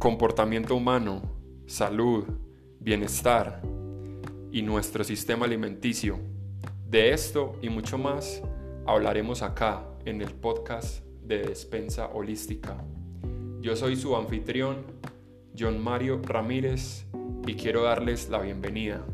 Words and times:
comportamiento 0.00 0.74
humano, 0.74 1.20
salud, 1.66 2.24
bienestar 2.80 3.60
y 4.50 4.62
nuestro 4.62 5.04
sistema 5.04 5.44
alimenticio. 5.44 6.18
De 6.88 7.12
esto 7.12 7.58
y 7.60 7.68
mucho 7.68 7.98
más 7.98 8.42
hablaremos 8.86 9.42
acá 9.42 9.84
en 10.06 10.22
el 10.22 10.30
podcast 10.30 11.04
de 11.22 11.42
Despensa 11.42 12.06
Holística. 12.14 12.82
Yo 13.60 13.76
soy 13.76 13.94
su 13.94 14.16
anfitrión, 14.16 14.86
John 15.56 15.78
Mario 15.78 16.22
Ramírez, 16.24 17.04
y 17.46 17.54
quiero 17.54 17.82
darles 17.82 18.30
la 18.30 18.38
bienvenida. 18.40 19.04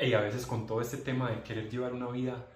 Y 0.00 0.14
a 0.14 0.20
veces 0.22 0.46
con 0.46 0.66
todo 0.66 0.80
este 0.80 0.96
tema 0.96 1.30
de 1.30 1.42
querer 1.42 1.68
llevar 1.68 1.92
una 1.92 2.08
vida 2.08 2.46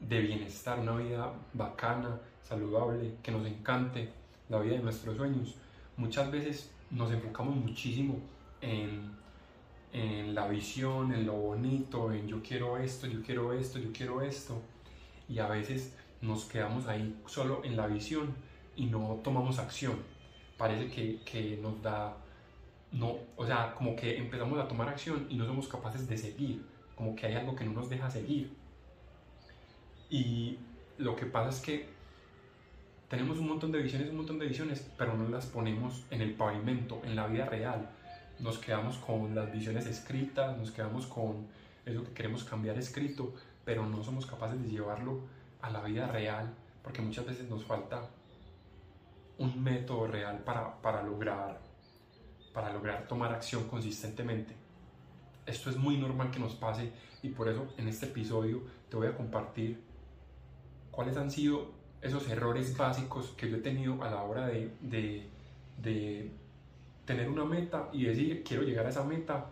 de 0.00 0.20
bienestar, 0.20 0.80
una 0.80 0.96
vida 0.96 1.34
bacana, 1.52 2.18
saludable, 2.48 3.14
que 3.22 3.30
nos 3.30 3.46
encante, 3.46 4.08
la 4.48 4.58
vida 4.58 4.76
de 4.76 4.82
nuestros 4.82 5.16
sueños, 5.16 5.56
muchas 5.96 6.30
veces 6.30 6.70
nos 6.90 7.12
enfocamos 7.12 7.54
muchísimo 7.54 8.18
en, 8.62 9.10
en 9.92 10.34
la 10.34 10.48
visión, 10.48 11.12
en 11.12 11.26
lo 11.26 11.34
bonito, 11.34 12.12
en 12.12 12.26
yo 12.26 12.42
quiero 12.42 12.78
esto, 12.78 13.06
yo 13.06 13.22
quiero 13.22 13.52
esto, 13.52 13.78
yo 13.78 13.92
quiero 13.92 14.22
esto, 14.22 14.62
y 15.28 15.38
a 15.38 15.48
veces 15.48 15.94
nos 16.22 16.46
quedamos 16.46 16.86
ahí 16.86 17.20
solo 17.26 17.62
en 17.64 17.76
la 17.76 17.86
visión 17.86 18.34
y 18.74 18.86
no 18.86 19.20
tomamos 19.22 19.58
acción. 19.58 19.96
Parece 20.56 20.90
que, 20.90 21.20
que 21.24 21.58
nos 21.60 21.82
da, 21.82 22.16
no, 22.92 23.16
o 23.36 23.46
sea, 23.46 23.74
como 23.74 23.94
que 23.94 24.16
empezamos 24.16 24.58
a 24.58 24.66
tomar 24.66 24.88
acción 24.88 25.26
y 25.28 25.36
no 25.36 25.44
somos 25.44 25.68
capaces 25.68 26.08
de 26.08 26.16
seguir, 26.16 26.64
como 26.96 27.14
que 27.14 27.26
hay 27.26 27.34
algo 27.34 27.54
que 27.54 27.64
no 27.64 27.72
nos 27.72 27.90
deja 27.90 28.10
seguir. 28.10 28.50
Y 30.08 30.56
lo 30.96 31.14
que 31.14 31.26
pasa 31.26 31.50
es 31.50 31.60
que 31.60 31.97
tenemos 33.08 33.38
un 33.38 33.48
montón 33.48 33.72
de 33.72 33.80
visiones, 33.80 34.10
un 34.10 34.18
montón 34.18 34.38
de 34.38 34.46
visiones, 34.46 34.86
pero 34.98 35.14
no 35.14 35.28
las 35.28 35.46
ponemos 35.46 36.04
en 36.10 36.20
el 36.20 36.34
pavimento, 36.34 37.00
en 37.04 37.16
la 37.16 37.26
vida 37.26 37.46
real. 37.46 37.88
Nos 38.38 38.58
quedamos 38.58 38.98
con 38.98 39.34
las 39.34 39.50
visiones 39.50 39.86
escritas, 39.86 40.56
nos 40.58 40.70
quedamos 40.70 41.06
con 41.06 41.46
eso 41.86 42.04
que 42.04 42.12
queremos 42.12 42.44
cambiar 42.44 42.76
escrito, 42.78 43.34
pero 43.64 43.86
no 43.86 44.04
somos 44.04 44.26
capaces 44.26 44.62
de 44.62 44.68
llevarlo 44.68 45.22
a 45.62 45.70
la 45.70 45.82
vida 45.82 46.06
real, 46.06 46.54
porque 46.82 47.00
muchas 47.00 47.24
veces 47.24 47.48
nos 47.48 47.64
falta 47.64 48.10
un 49.38 49.62
método 49.62 50.06
real 50.06 50.40
para, 50.44 50.80
para 50.82 51.02
lograr, 51.02 51.60
para 52.52 52.72
lograr 52.72 53.08
tomar 53.08 53.32
acción 53.32 53.66
consistentemente. 53.68 54.54
Esto 55.46 55.70
es 55.70 55.78
muy 55.78 55.96
normal 55.96 56.30
que 56.30 56.40
nos 56.40 56.54
pase 56.54 56.92
y 57.22 57.30
por 57.30 57.48
eso 57.48 57.72
en 57.78 57.88
este 57.88 58.06
episodio 58.06 58.60
te 58.90 58.96
voy 58.96 59.06
a 59.06 59.16
compartir 59.16 59.80
cuáles 60.90 61.16
han 61.16 61.30
sido 61.30 61.77
esos 62.00 62.28
errores 62.28 62.76
básicos 62.76 63.34
que 63.36 63.50
yo 63.50 63.56
he 63.56 63.60
tenido 63.60 64.02
a 64.02 64.10
la 64.10 64.22
hora 64.22 64.46
de, 64.46 64.70
de, 64.80 66.30
tener 67.04 67.28
una 67.28 67.44
meta 67.44 67.88
y 67.92 68.04
decir 68.04 68.44
quiero 68.44 68.62
llegar 68.62 68.86
a 68.86 68.90
esa 68.90 69.04
meta. 69.04 69.46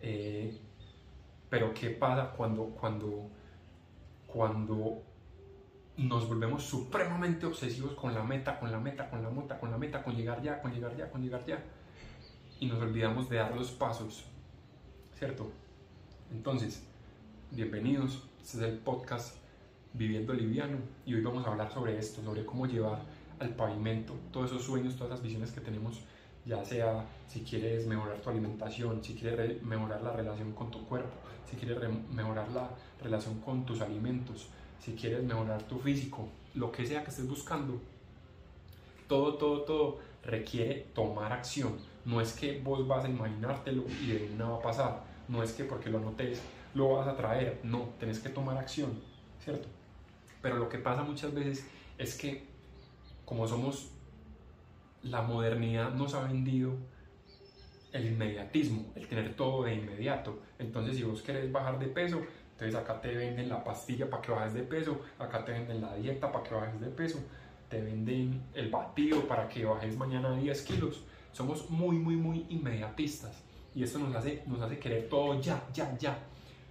Eh, 0.00 0.56
pero 1.50 1.72
¿qué 1.72 1.90
pasa 1.90 2.30
cuando, 2.30 2.66
cuando, 2.66 3.28
cuando 4.26 5.02
nos 5.96 6.28
volvemos 6.28 6.62
supremamente 6.62 7.46
obsesivos 7.46 7.92
con 7.94 8.14
la 8.14 8.22
meta, 8.22 8.58
con 8.58 8.70
la 8.70 8.78
meta, 8.78 9.08
con 9.10 9.22
la 9.22 9.30
meta, 9.30 9.58
con 9.58 9.70
la 9.70 9.78
meta, 9.78 10.02
con 10.02 10.14
llegar 10.14 10.42
ya, 10.42 10.60
con 10.60 10.72
llegar 10.72 10.96
ya, 10.96 11.10
con 11.10 11.22
llegar 11.22 11.44
ya? 11.46 11.62
Y 12.60 12.66
nos 12.66 12.80
olvidamos 12.80 13.28
de 13.28 13.36
dar 13.36 13.54
los 13.54 13.70
pasos, 13.70 14.24
¿cierto? 15.18 15.50
Entonces, 16.30 16.84
bienvenidos, 17.50 18.28
este 18.42 18.58
es 18.58 18.62
el 18.64 18.78
podcast 18.78 19.36
Viviendo 19.98 20.32
Liviano 20.32 20.78
y 21.04 21.14
hoy 21.14 21.22
vamos 21.22 21.44
a 21.44 21.50
hablar 21.50 21.72
sobre 21.72 21.98
esto, 21.98 22.22
sobre 22.22 22.46
cómo 22.46 22.66
llevar 22.66 23.00
al 23.40 23.48
pavimento 23.56 24.14
todos 24.32 24.52
esos 24.52 24.62
sueños, 24.62 24.94
todas 24.94 25.10
las 25.10 25.20
visiones 25.20 25.50
que 25.50 25.60
tenemos, 25.60 25.98
ya 26.46 26.64
sea 26.64 27.04
si 27.26 27.40
quieres 27.40 27.84
mejorar 27.84 28.20
tu 28.20 28.30
alimentación, 28.30 29.02
si 29.02 29.14
quieres 29.14 29.60
mejorar 29.60 30.00
la 30.02 30.12
relación 30.12 30.52
con 30.52 30.70
tu 30.70 30.86
cuerpo, 30.86 31.10
si 31.50 31.56
quieres 31.56 31.78
mejorar 32.12 32.48
la 32.52 32.70
relación 33.02 33.40
con 33.40 33.66
tus 33.66 33.80
alimentos, 33.80 34.46
si 34.78 34.92
quieres 34.92 35.24
mejorar 35.24 35.64
tu 35.64 35.80
físico, 35.80 36.28
lo 36.54 36.70
que 36.70 36.86
sea 36.86 37.02
que 37.02 37.10
estés 37.10 37.26
buscando, 37.26 37.80
todo, 39.08 39.34
todo, 39.34 39.62
todo 39.62 39.98
requiere 40.22 40.86
tomar 40.94 41.32
acción. 41.32 41.76
No 42.04 42.20
es 42.20 42.34
que 42.34 42.60
vos 42.60 42.86
vas 42.86 43.04
a 43.04 43.08
imaginártelo 43.08 43.82
y 44.00 44.12
de 44.12 44.30
una 44.32 44.50
va 44.50 44.58
a 44.58 44.62
pasar. 44.62 45.02
No 45.26 45.42
es 45.42 45.52
que 45.54 45.64
porque 45.64 45.90
lo 45.90 45.98
notes 45.98 46.40
lo 46.72 46.94
vas 46.94 47.08
a 47.08 47.16
traer. 47.16 47.58
No, 47.64 47.88
tenés 47.98 48.20
que 48.20 48.28
tomar 48.28 48.56
acción, 48.56 48.92
¿cierto? 49.42 49.68
Pero 50.42 50.56
lo 50.56 50.68
que 50.68 50.78
pasa 50.78 51.02
muchas 51.02 51.34
veces 51.34 51.66
es 51.98 52.16
que 52.16 52.48
como 53.28 53.46
somos, 53.46 53.90
la 55.02 55.20
modernidad 55.20 55.92
nos 55.92 56.14
ha 56.14 56.22
vendido 56.22 56.72
el 57.92 58.06
inmediatismo, 58.06 58.86
el 58.94 59.06
tener 59.06 59.34
todo 59.34 59.64
de 59.64 59.74
inmediato. 59.74 60.40
Entonces 60.58 60.96
si 60.96 61.02
vos 61.02 61.20
querés 61.20 61.52
bajar 61.52 61.78
de 61.78 61.88
peso, 61.88 62.22
entonces 62.52 62.74
acá 62.74 63.02
te 63.02 63.14
venden 63.14 63.50
la 63.50 63.62
pastilla 63.62 64.08
para 64.08 64.22
que 64.22 64.32
bajes 64.32 64.54
de 64.54 64.62
peso, 64.62 65.02
acá 65.18 65.44
te 65.44 65.52
venden 65.52 65.82
la 65.82 65.94
dieta 65.94 66.32
para 66.32 66.42
que 66.42 66.54
bajes 66.54 66.80
de 66.80 66.86
peso, 66.86 67.18
te 67.68 67.82
venden 67.82 68.44
el 68.54 68.70
batido 68.70 69.28
para 69.28 69.46
que 69.46 69.66
bajes 69.66 69.94
mañana 69.98 70.34
10 70.34 70.62
kilos. 70.62 71.02
Somos 71.32 71.68
muy, 71.68 71.96
muy, 71.96 72.16
muy 72.16 72.46
inmediatistas 72.48 73.44
y 73.74 73.82
esto 73.82 73.98
nos 73.98 74.16
hace, 74.16 74.42
nos 74.46 74.62
hace 74.62 74.78
querer 74.78 75.10
todo 75.10 75.38
ya, 75.38 75.62
ya, 75.74 75.94
ya. 75.98 76.18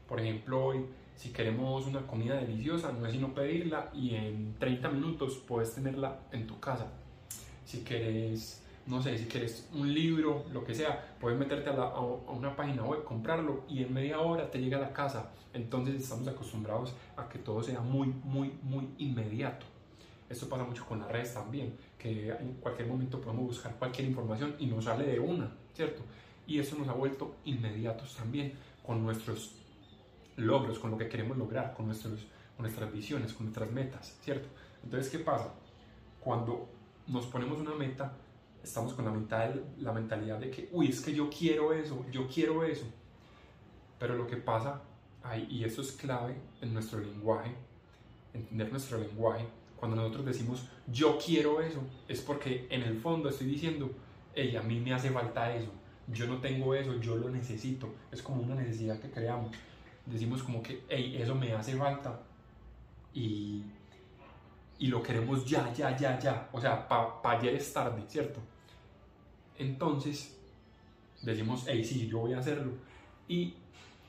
Por 0.08 0.20
ejemplo, 0.20 0.66
hoy 0.66 0.88
si 1.18 1.30
queremos 1.30 1.88
una 1.88 2.06
comida 2.06 2.36
deliciosa, 2.36 2.92
no 2.92 3.06
es 3.08 3.12
sino 3.12 3.34
pedirla 3.34 3.90
y 3.94 4.14
en 4.14 4.56
30 4.60 4.90
minutos 4.90 5.42
puedes 5.48 5.74
tenerla 5.74 6.20
en 6.32 6.46
tu 6.46 6.60
casa. 6.60 6.88
Si 7.66 7.80
quieres, 7.80 8.62
no 8.86 9.02
sé, 9.02 9.18
si 9.18 9.26
quieres 9.26 9.68
un 9.74 9.92
libro, 9.92 10.46
lo 10.54 10.64
que 10.64 10.76
sea, 10.76 11.18
puedes 11.20 11.38
meterte 11.38 11.72
a, 11.72 12.00
una 12.00 12.56
página 12.56 12.84
web, 12.84 13.04
comprarlo 13.04 13.64
y 13.68 13.82
en 13.82 13.94
media 13.94 14.20
hora 14.20 14.50
te 14.52 14.60
llega 14.60 14.78
a 14.78 14.82
la 14.82 14.94
casa. 14.94 15.32
Entonces 15.54 15.96
estamos 15.96 16.28
acostumbrados 16.28 16.94
a 17.18 17.28
que 17.28 17.40
todo 17.40 17.64
sea 17.64 17.82
muy, 17.82 18.14
muy, 18.24 18.54
muy 18.62 18.88
inmediato. 19.00 19.66
Esto 20.30 20.48
pasa 20.48 20.66
mucho 20.66 20.86
con 20.86 21.00
las 21.00 21.12
redes 21.12 21.34
también, 21.34 21.76
que 21.98 22.30
en 22.30 22.54
cualquier 22.62 22.88
momento 22.88 23.20
podemos 23.20 23.48
buscar 23.48 23.76
cualquier 23.80 24.08
información 24.08 24.56
y 24.60 24.68
nos 24.68 24.86
sale 24.86 25.06
de 25.08 25.20
una, 25.20 25.50
¿cierto? 25.74 26.04
Y 26.46 26.60
eso 26.60 26.78
nos 26.78 26.88
ha 26.90 26.94
vuelto 26.94 27.38
inmediatos 27.44 28.16
también 28.16 28.54
con 28.86 29.04
nuestros 29.04 29.56
logros, 30.38 30.80
con 30.80 30.92
lo 30.92 30.98
que 30.98 31.10
queremos 31.10 31.38
lograr, 31.38 31.74
con, 31.74 31.88
nuestros, 31.88 32.26
nuestras 32.58 32.92
visiones, 32.92 33.34
con 33.34 33.48
nuestras 33.48 33.72
metas, 33.72 34.18
¿cierto? 34.22 34.48
Entonces, 34.84 35.12
¿qué 35.12 35.20
pasa? 35.20 35.54
Cuando 36.20 36.70
nos 37.08 37.26
ponemos 37.26 37.60
una 37.60 37.76
meta, 37.76 38.14
estamos 38.64 38.94
con 38.94 39.06
la, 39.06 39.12
mental, 39.12 39.64
la 39.80 39.92
mentalidad 39.92 40.40
de 40.40 40.50
que, 40.50 40.70
uy, 40.72 40.90
es 40.90 41.02
que 41.02 41.14
yo 41.14 41.30
quiero 41.30 41.74
eso, 41.74 42.06
yo 42.12 42.28
quiero 42.28 42.64
eso. 42.64 42.86
Pero 44.00 44.16
lo 44.16 44.28
que 44.28 44.38
pasa 44.38 44.82
ahí, 45.24 45.48
y 45.50 45.64
eso 45.64 45.82
es 45.82 45.92
clave 45.92 46.36
en 46.62 46.74
nuestro 46.74 47.00
lenguaje, 47.00 47.56
entender 48.34 48.72
nuestro 48.72 48.98
lenguaje, 49.00 49.46
cuando 49.76 49.96
nosotros 49.96 50.26
decimos 50.26 50.68
yo 50.92 51.18
quiero 51.24 51.62
eso, 51.62 51.82
es 52.08 52.22
porque 52.22 52.68
en 52.70 52.82
el 52.82 53.00
fondo 53.00 53.30
estoy 53.30 53.48
diciendo, 53.48 53.92
hey, 54.36 54.56
a 54.56 54.62
mí 54.62 54.80
me 54.80 54.94
hace 54.94 55.10
falta 55.12 55.54
eso, 55.56 55.72
yo 56.08 56.28
no 56.28 56.38
tengo 56.38 56.74
eso, 56.74 57.00
yo 57.00 57.16
lo 57.16 57.30
necesito, 57.30 57.94
es 58.12 58.22
como 58.22 58.42
una 58.42 58.56
necesidad 58.56 59.00
que 59.00 59.10
creamos 59.10 59.52
decimos 60.10 60.44
como 60.44 60.62
que, 60.62 60.84
hey, 60.90 61.18
eso 61.20 61.36
me 61.36 61.54
hace 61.54 61.76
falta 61.76 62.20
y, 63.14 63.64
y 64.80 64.88
lo 64.88 65.02
queremos 65.02 65.46
ya, 65.46 65.72
ya, 65.74 65.96
ya, 65.96 66.20
ya. 66.20 66.50
O 66.52 66.62
sea, 66.62 66.88
para 66.88 67.22
pa 67.22 67.32
ayer 67.32 67.56
es 67.56 67.74
tarde, 67.74 68.04
¿cierto? 68.08 68.40
Entonces, 69.58 70.38
decimos, 71.22 71.66
hey, 71.68 71.84
sí, 71.84 72.08
yo 72.08 72.20
voy 72.20 72.34
a 72.34 72.40
hacerlo. 72.40 72.72
Y 73.28 73.56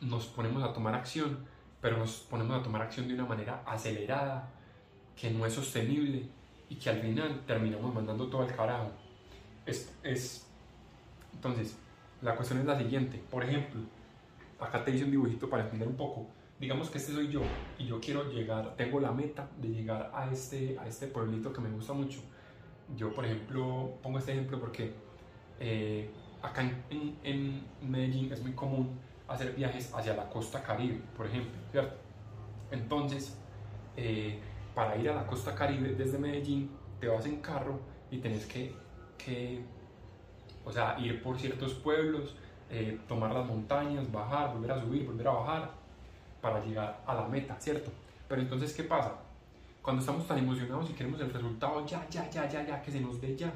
nos 0.01 0.27
ponemos 0.27 0.63
a 0.63 0.73
tomar 0.73 0.95
acción, 0.95 1.39
pero 1.81 1.99
nos 1.99 2.19
ponemos 2.31 2.61
a 2.61 2.63
tomar 2.63 2.83
acción 2.83 3.09
de 3.09 3.15
una 3.15 3.25
manera 3.25 3.63
acelerada, 3.67 4.49
que 5.17 5.31
no 5.31 5.45
es 5.47 5.55
sostenible 5.55 6.29
y 6.69 6.77
que 6.77 6.91
al 6.91 7.01
final 7.01 7.43
terminamos 7.47 7.93
mandando 7.93 8.29
todo 8.29 8.43
al 8.43 8.55
carajo. 8.55 8.91
Es, 9.67 9.93
es, 10.03 10.47
entonces, 11.33 11.77
la 12.23 12.37
cuestión 12.37 12.61
es 12.61 12.67
la 12.67 12.79
siguiente. 12.79 13.23
Por 13.31 13.43
ejemplo, 13.45 13.81
acá 14.59 14.85
te 14.85 14.91
hice 14.91 15.05
un 15.05 15.11
dibujito 15.11 15.49
para 15.49 15.65
entender 15.65 15.89
un 15.89 15.97
poco. 15.97 16.27
Digamos 16.59 16.91
que 16.91 16.99
este 16.99 17.13
soy 17.13 17.29
yo 17.29 17.43
y 17.79 17.87
yo 17.87 18.01
quiero 18.01 18.31
llegar, 18.31 18.75
tengo 18.77 18.99
la 18.99 19.13
meta 19.13 19.49
de 19.59 19.69
llegar 19.69 20.11
a 20.13 20.31
este, 20.31 20.77
a 20.79 20.87
este 20.89 21.07
pueblito 21.07 21.53
que 21.53 21.61
me 21.61 21.71
gusta 21.71 21.93
mucho. 21.93 22.21
Yo, 22.97 23.13
por 23.15 23.25
ejemplo, 23.25 23.95
pongo 24.03 24.19
este 24.19 24.33
ejemplo 24.33 24.59
porque 24.59 24.93
eh, 25.61 26.11
acá 26.43 26.63
en, 26.91 27.17
en, 27.23 27.63
Medellín 27.83 28.33
es 28.33 28.43
muy 28.43 28.53
común 28.53 28.99
hacer 29.29 29.55
viajes 29.55 29.93
hacia 29.95 30.15
la 30.15 30.29
costa 30.29 30.63
caribe, 30.63 31.01
por 31.17 31.27
ejemplo, 31.27 31.53
¿cierto? 31.71 31.97
Entonces, 32.71 33.39
eh, 33.97 34.39
para 34.75 34.97
ir 34.97 35.11
a 35.11 35.15
la 35.15 35.27
costa 35.27 35.55
caribe 35.55 35.95
desde 35.95 36.19
Medellín, 36.19 36.71
te 36.99 37.09
vas 37.09 37.27
en 37.27 37.41
carro 37.41 37.79
y 38.11 38.19
tenés 38.19 38.47
que, 38.47 38.75
que 39.17 39.63
o 40.65 40.73
sea, 40.73 40.99
ir 40.99 41.23
por 41.23 41.39
ciertos 41.39 41.75
pueblos, 41.75 42.35
eh, 42.71 42.99
tomar 43.09 43.33
las 43.33 43.47
montañas, 43.47 44.11
bajar, 44.11 44.55
volver 44.55 44.73
a 44.73 44.81
subir, 44.81 45.07
volver 45.07 45.29
a 45.29 45.33
bajar, 45.33 45.71
para 46.41 46.65
llegar 46.65 47.01
a 47.07 47.15
la 47.15 47.27
meta, 47.27 47.57
¿cierto? 47.59 47.91
Pero 48.29 48.41
entonces, 48.41 48.73
¿qué 48.73 48.85
pasa? 48.85 49.15
cuando 49.89 50.03
estamos 50.03 50.27
tan 50.27 50.37
emocionados 50.37 50.91
y 50.91 50.93
queremos 50.93 51.19
el 51.19 51.33
resultado 51.33 51.87
ya, 51.87 52.07
ya, 52.11 52.29
ya, 52.29 52.47
ya, 52.47 52.67
ya, 52.67 52.83
que 52.83 52.91
se 52.91 53.01
nos 53.01 53.23
dé 53.23 53.35
ya, 53.35 53.51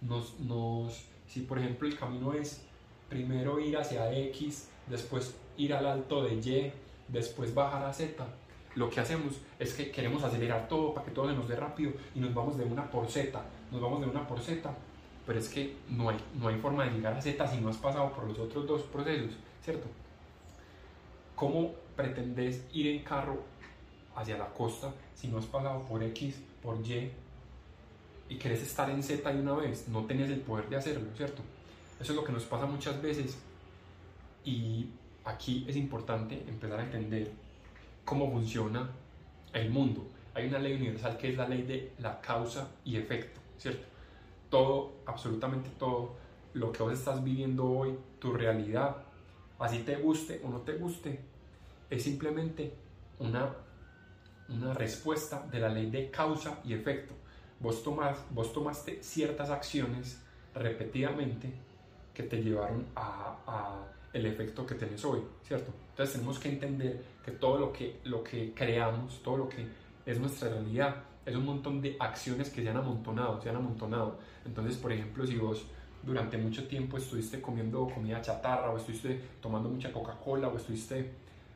nos, 0.00 0.38
nos, 0.38 1.06
si 1.26 1.40
por 1.40 1.58
ejemplo 1.58 1.88
el 1.88 1.98
camino 1.98 2.32
es 2.32 2.62
primero 3.08 3.58
ir 3.58 3.76
hacia 3.76 4.16
X, 4.16 4.68
después 4.86 5.34
ir 5.56 5.74
al 5.74 5.86
alto 5.86 6.22
de 6.22 6.34
Y, 6.34 6.72
después 7.08 7.52
bajar 7.52 7.84
a 7.84 7.92
Z, 7.92 8.24
lo 8.76 8.88
que 8.88 9.00
hacemos 9.00 9.40
es 9.58 9.74
que 9.74 9.90
queremos 9.90 10.22
acelerar 10.22 10.68
todo 10.68 10.94
para 10.94 11.04
que 11.04 11.10
todo 11.10 11.28
se 11.28 11.34
nos 11.34 11.48
dé 11.48 11.56
rápido 11.56 11.94
y 12.14 12.20
nos 12.20 12.32
vamos 12.32 12.56
de 12.56 12.62
una 12.62 12.88
por 12.88 13.10
Z, 13.10 13.42
nos 13.72 13.80
vamos 13.80 14.02
de 14.02 14.06
una 14.06 14.28
por 14.28 14.38
Z, 14.40 14.72
pero 15.30 15.38
es 15.38 15.48
que 15.48 15.76
no 15.88 16.10
hay, 16.10 16.16
no 16.40 16.48
hay 16.48 16.56
forma 16.56 16.82
de 16.82 16.90
llegar 16.90 17.14
a 17.14 17.22
Z 17.22 17.46
si 17.46 17.58
no 17.58 17.68
has 17.68 17.76
pasado 17.76 18.12
por 18.12 18.26
los 18.26 18.36
otros 18.36 18.66
dos 18.66 18.82
procesos, 18.82 19.30
¿cierto? 19.62 19.86
¿Cómo 21.36 21.70
pretendes 21.94 22.64
ir 22.72 22.88
en 22.88 23.04
carro 23.04 23.40
hacia 24.16 24.36
la 24.36 24.48
costa 24.48 24.92
si 25.14 25.28
no 25.28 25.38
has 25.38 25.46
pasado 25.46 25.84
por 25.84 26.02
X, 26.02 26.42
por 26.60 26.84
Y 26.84 27.12
y 28.28 28.36
querés 28.38 28.60
estar 28.62 28.90
en 28.90 29.04
Z 29.04 29.32
de 29.32 29.40
una 29.40 29.52
vez? 29.52 29.86
No 29.86 30.04
tenés 30.04 30.30
el 30.30 30.40
poder 30.40 30.68
de 30.68 30.74
hacerlo, 30.74 31.06
¿cierto? 31.16 31.42
Eso 32.00 32.10
es 32.10 32.16
lo 32.16 32.24
que 32.24 32.32
nos 32.32 32.42
pasa 32.42 32.66
muchas 32.66 33.00
veces 33.00 33.38
y 34.44 34.88
aquí 35.24 35.64
es 35.68 35.76
importante 35.76 36.42
empezar 36.48 36.80
a 36.80 36.82
entender 36.82 37.30
cómo 38.04 38.32
funciona 38.32 38.90
el 39.52 39.70
mundo. 39.70 40.08
Hay 40.34 40.48
una 40.48 40.58
ley 40.58 40.72
universal 40.72 41.16
que 41.16 41.30
es 41.30 41.36
la 41.36 41.46
ley 41.46 41.62
de 41.62 41.92
la 42.00 42.20
causa 42.20 42.68
y 42.84 42.96
efecto, 42.96 43.38
¿cierto? 43.58 43.89
Todo, 44.50 44.92
absolutamente 45.06 45.70
todo 45.78 46.16
lo 46.54 46.72
que 46.72 46.82
vos 46.82 46.92
estás 46.92 47.22
viviendo 47.22 47.64
hoy, 47.64 47.96
tu 48.18 48.32
realidad, 48.32 48.96
así 49.58 49.80
te 49.80 49.96
guste 49.96 50.40
o 50.44 50.50
no 50.50 50.60
te 50.60 50.74
guste, 50.74 51.20
es 51.88 52.02
simplemente 52.02 52.74
una, 53.18 53.54
una 54.48 54.74
respuesta 54.74 55.46
de 55.50 55.60
la 55.60 55.68
ley 55.68 55.90
de 55.90 56.10
causa 56.10 56.60
y 56.64 56.74
efecto. 56.74 57.14
Vos, 57.60 57.82
tomas, 57.82 58.18
vos 58.30 58.52
tomaste 58.52 59.02
ciertas 59.02 59.50
acciones 59.50 60.20
repetidamente 60.54 61.52
que 62.12 62.24
te 62.24 62.42
llevaron 62.42 62.86
a, 62.96 63.36
a 63.46 63.86
el 64.12 64.26
efecto 64.26 64.66
que 64.66 64.74
tienes 64.74 65.04
hoy, 65.04 65.20
¿cierto? 65.42 65.72
Entonces 65.90 66.14
tenemos 66.14 66.38
que 66.38 66.48
entender 66.48 67.02
que 67.24 67.32
todo 67.32 67.58
lo 67.58 67.72
que, 67.72 68.00
lo 68.04 68.24
que 68.24 68.52
creamos, 68.54 69.22
todo 69.22 69.36
lo 69.36 69.48
que 69.48 69.66
es 70.06 70.18
nuestra 70.18 70.48
realidad, 70.48 70.96
es 71.26 71.34
un 71.34 71.44
montón 71.44 71.80
de 71.80 71.96
acciones 71.98 72.50
que 72.50 72.62
se 72.62 72.68
han 72.68 72.76
amontonado, 72.76 73.40
se 73.40 73.50
han 73.50 73.56
amontonado. 73.56 74.18
Entonces, 74.44 74.76
por 74.76 74.92
ejemplo, 74.92 75.26
si 75.26 75.36
vos 75.36 75.66
durante 76.02 76.38
mucho 76.38 76.66
tiempo 76.66 76.96
estuviste 76.96 77.40
comiendo 77.40 77.88
comida 77.88 78.22
chatarra 78.22 78.70
o 78.70 78.76
estuviste 78.76 79.20
tomando 79.40 79.68
mucha 79.68 79.92
Coca-Cola 79.92 80.48
o 80.48 80.56
estuviste, 80.56 81.10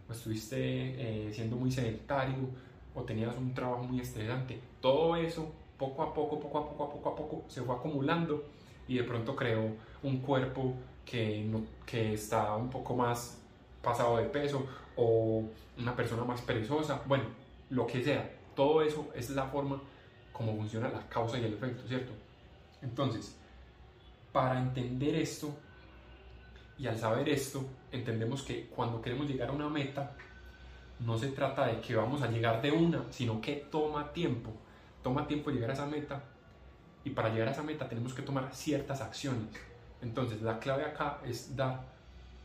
o 0.09 0.13
estuviste 0.13 0.57
eh, 0.59 1.33
siendo 1.33 1.57
muy 1.57 1.71
sedentario 1.73 2.49
o 2.95 3.03
tenías 3.03 3.37
un 3.37 3.55
trabajo 3.55 3.85
muy 3.85 4.01
estresante, 4.01 4.61
todo 4.81 5.17
eso 5.17 5.51
poco 5.79 6.03
a 6.03 6.15
poco, 6.15 6.39
poco 6.39 6.59
a 6.59 6.69
poco, 6.69 6.91
poco 6.91 7.09
a 7.09 7.17
poco 7.17 7.45
se 7.49 7.63
fue 7.63 7.75
acumulando 7.75 8.45
y 8.87 8.99
de 8.99 9.05
pronto 9.05 9.35
creó 9.35 9.71
un 10.03 10.19
cuerpo 10.19 10.75
que, 11.05 11.45
no, 11.45 11.63
que 11.87 12.15
está 12.15 12.55
un 12.55 12.71
poco 12.71 12.95
más 12.95 13.41
pasado 13.83 14.19
de 14.19 14.25
peso 14.25 14.67
o 14.97 15.43
una 15.79 15.97
persona 15.97 16.25
más 16.25 16.41
perezosa, 16.43 17.03
bueno, 17.07 17.25
lo 17.71 17.87
que 17.87 18.03
sea, 18.03 18.31
todo 18.55 18.83
eso 18.83 19.11
es 19.15 19.31
la 19.31 19.47
forma 19.47 19.81
como 20.33 20.56
funciona 20.56 20.89
la 20.89 21.09
causa 21.09 21.39
y 21.39 21.45
el 21.45 21.55
efecto, 21.55 21.87
¿cierto? 21.87 22.12
Entonces, 22.83 23.37
para 24.33 24.59
entender 24.59 25.15
esto 25.15 25.55
y 26.77 26.87
al 26.87 26.99
saber 26.99 27.29
esto, 27.29 27.65
entendemos 27.93 28.43
que 28.43 28.67
cuando 28.67 29.01
queremos 29.01 29.29
llegar 29.29 29.49
a 29.49 29.53
una 29.53 29.69
meta, 29.69 30.17
no 31.01 31.17
se 31.19 31.29
trata 31.29 31.67
de 31.67 31.81
que 31.81 31.95
vamos 31.95 32.23
a 32.23 32.31
llegar 32.31 32.61
de 32.62 32.73
una, 32.73 33.05
sino 33.11 33.41
que 33.41 33.67
toma 33.71 34.12
tiempo, 34.12 34.51
toma 35.03 35.27
tiempo 35.27 35.51
llegar 35.51 35.71
a 35.71 35.75
esa 35.75 35.87
meta 35.87 36.23
y 37.05 37.11
para 37.11 37.29
llegar 37.29 37.49
a 37.49 37.53
esa 37.53 37.62
meta 37.62 37.89
tenemos 37.89 38.15
que 38.15 38.23
tomar 38.23 38.53
ciertas 38.55 39.01
acciones. 39.01 39.49
Entonces 40.03 40.43
la 40.43 40.59
clave 40.59 40.85
acá 40.85 41.21
es 41.25 41.55
dar 41.55 41.85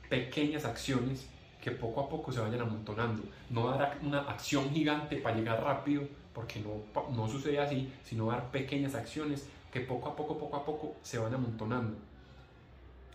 pequeñas 0.09 0.65
acciones 0.65 1.27
que 1.61 1.71
poco 1.71 2.01
a 2.01 2.09
poco 2.09 2.31
se 2.31 2.39
vayan 2.39 2.61
amontonando. 2.61 3.23
No 3.50 3.69
dar 3.69 3.97
una 4.01 4.19
acción 4.21 4.69
gigante 4.71 5.17
para 5.17 5.35
llegar 5.35 5.63
rápido, 5.63 6.03
porque 6.33 6.59
no, 6.59 6.83
no 7.11 7.27
sucede 7.27 7.59
así, 7.59 7.91
sino 8.03 8.27
dar 8.27 8.50
pequeñas 8.51 8.95
acciones 8.95 9.47
que 9.71 9.81
poco 9.81 10.09
a 10.09 10.15
poco, 10.15 10.38
poco 10.38 10.57
a 10.57 10.65
poco 10.65 10.95
se 11.01 11.17
van 11.17 11.33
amontonando. 11.33 11.97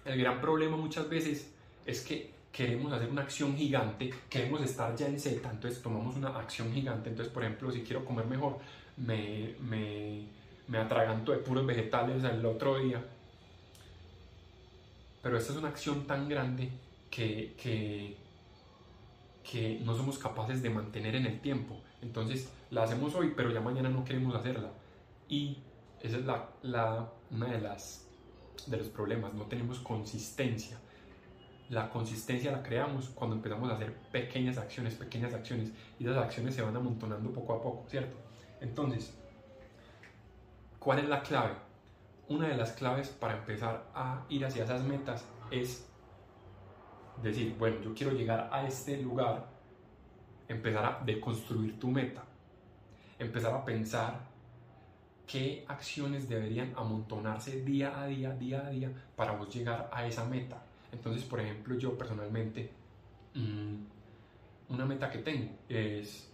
El 0.04 0.18
gran 0.18 0.40
problema 0.40 0.76
muchas 0.76 1.08
veces 1.08 1.50
es 1.86 2.02
que 2.02 2.32
queremos 2.52 2.92
hacer 2.92 3.08
una 3.08 3.22
acción 3.22 3.56
gigante, 3.56 4.12
queremos 4.28 4.62
estar 4.62 4.94
ya 4.94 5.06
en 5.06 5.18
Z, 5.18 5.48
entonces 5.50 5.82
tomamos 5.82 6.16
una 6.16 6.28
acción 6.28 6.72
gigante. 6.72 7.10
Entonces, 7.10 7.32
por 7.32 7.42
ejemplo, 7.42 7.70
si 7.70 7.82
quiero 7.82 8.04
comer 8.04 8.26
mejor, 8.26 8.58
me, 8.96 9.54
me, 9.60 10.22
me 10.68 10.78
atraganto 10.78 11.32
de 11.32 11.38
puros 11.38 11.66
vegetales 11.66 12.22
el 12.22 12.44
otro 12.46 12.78
día 12.78 13.02
pero 15.24 15.38
esta 15.38 15.54
es 15.54 15.58
una 15.58 15.68
acción 15.68 16.06
tan 16.06 16.28
grande 16.28 16.68
que, 17.10 17.54
que, 17.56 18.14
que 19.48 19.80
no 19.84 19.96
somos 19.96 20.18
capaces 20.18 20.62
de 20.62 20.70
mantener 20.70 21.14
en 21.14 21.26
el 21.26 21.40
tiempo. 21.40 21.80
Entonces 22.02 22.50
la 22.70 22.82
hacemos 22.82 23.14
hoy, 23.14 23.34
pero 23.36 23.50
ya 23.50 23.60
mañana 23.60 23.88
no 23.88 24.04
queremos 24.04 24.34
hacerla. 24.34 24.70
Y 25.28 25.58
esa 26.00 26.16
es 26.16 26.24
la, 26.24 26.48
la, 26.62 27.12
una 27.30 27.46
de, 27.46 27.60
las, 27.60 28.08
de 28.66 28.76
los 28.76 28.88
problemas, 28.88 29.34
no 29.34 29.44
tenemos 29.44 29.78
consistencia. 29.78 30.78
La 31.70 31.90
consistencia 31.90 32.52
la 32.52 32.62
creamos 32.62 33.08
cuando 33.10 33.36
empezamos 33.36 33.70
a 33.70 33.74
hacer 33.74 33.94
pequeñas 34.12 34.58
acciones, 34.58 34.94
pequeñas 34.94 35.32
acciones, 35.32 35.70
y 35.98 36.04
esas 36.04 36.18
acciones 36.18 36.54
se 36.54 36.62
van 36.62 36.76
amontonando 36.76 37.30
poco 37.30 37.54
a 37.54 37.62
poco, 37.62 37.84
¿cierto? 37.88 38.16
Entonces, 38.60 39.14
¿cuál 40.78 40.98
es 40.98 41.08
la 41.08 41.22
clave? 41.22 41.54
una 42.28 42.48
de 42.48 42.56
las 42.56 42.72
claves 42.72 43.08
para 43.08 43.36
empezar 43.36 43.84
a 43.94 44.24
ir 44.28 44.44
hacia 44.44 44.64
esas 44.64 44.82
metas 44.84 45.24
es 45.50 45.86
decir, 47.22 47.54
bueno, 47.58 47.80
yo 47.82 47.94
quiero 47.94 48.12
llegar 48.12 48.48
a 48.52 48.66
este 48.66 49.00
lugar, 49.00 49.46
empezar 50.48 50.84
a 50.84 51.04
deconstruir 51.04 51.78
tu 51.78 51.88
meta, 51.88 52.24
empezar 53.18 53.54
a 53.54 53.64
pensar 53.64 54.20
qué 55.26 55.64
acciones 55.68 56.28
deberían 56.28 56.72
amontonarse 56.76 57.62
día 57.62 58.00
a 58.00 58.06
día, 58.06 58.34
día 58.34 58.66
a 58.66 58.70
día, 58.70 58.92
para 59.16 59.32
vos 59.32 59.52
llegar 59.54 59.88
a 59.92 60.06
esa 60.06 60.24
meta. 60.24 60.62
Entonces, 60.92 61.24
por 61.24 61.40
ejemplo, 61.40 61.76
yo 61.76 61.96
personalmente, 61.96 62.70
mm, 63.34 64.72
una 64.72 64.84
meta 64.84 65.10
que 65.10 65.18
tengo 65.18 65.50
es 65.68 66.30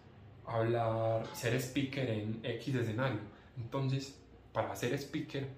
hablar, 0.47 1.26
ser 1.33 1.55
speaker 1.55 2.11
en 2.11 2.40
X 2.43 2.75
escenario. 2.75 3.21
Entonces, 3.57 4.19
para 4.52 4.75
ser 4.75 4.93
speaker, 4.95 5.49